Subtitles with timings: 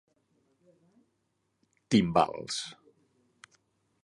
[1.95, 2.59] Timbals.